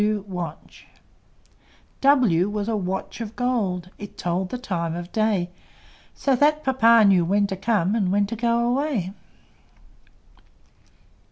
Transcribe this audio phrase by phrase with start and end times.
[0.01, 0.51] W
[2.01, 5.51] W was a Watch of Gold: It told the time of day,
[6.15, 9.13] So that Papa knew when to come, And when to go away.